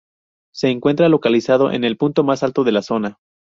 [0.51, 3.19] Se encuentra localizado en el punto más alto de la zona.